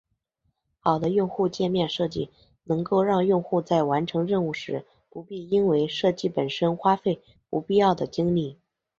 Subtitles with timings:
[0.79, 2.31] 好的用户界面设计
[2.63, 8.57] 能够让用户在完成任务时不必因为设计本身花费不必要的精力。